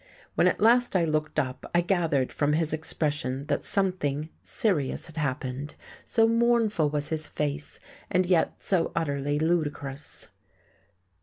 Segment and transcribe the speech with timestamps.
[0.33, 5.17] When at last I looked up I gathered from his expression that something serious had
[5.17, 10.27] happened, so mournful was his face, and yet so utterly ludicrous.